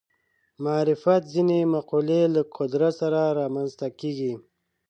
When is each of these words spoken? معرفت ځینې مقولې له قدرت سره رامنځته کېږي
معرفت 0.63 1.21
ځینې 1.33 1.59
مقولې 1.75 2.21
له 2.35 2.41
قدرت 2.57 2.93
سره 3.01 3.21
رامنځته 3.39 3.87
کېږي 3.99 4.33